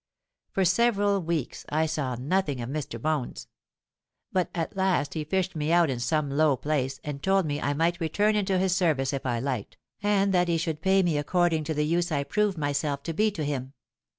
[0.49, 2.99] For several weeks I saw nothing of Mr.
[2.99, 3.47] Bones;
[4.31, 7.75] but at last he fished me out in some low place, and told me I
[7.75, 11.65] might return into his service if I liked, and that he should pay me according
[11.65, 13.73] to the use I proved myself to be to him.